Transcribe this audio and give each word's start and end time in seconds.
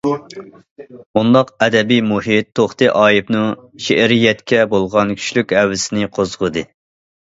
مۇنداق 1.17 1.51
ئەدەبىي 1.65 2.01
مۇھىت 2.07 2.49
توختى 2.61 2.89
ئايۇپنىڭ 3.03 3.53
شېئىرىيەتكە 3.89 4.65
بولغان 4.73 5.15
كۈچلۈك 5.21 5.55
ھەۋىسىنى 5.59 6.09
قوزغىدى. 6.19 6.65